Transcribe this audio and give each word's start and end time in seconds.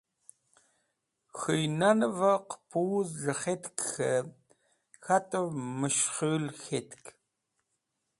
K̃hũy 1.37 1.63
nanvẽ 1.79 2.35
qẽpuz 2.49 3.09
jẽkhet 3.23 3.63
k̃hẽ 3.79 4.27
k̃hatẽv 5.03 5.47
meshkhul 5.79 6.45
k̃hetk. 6.61 7.05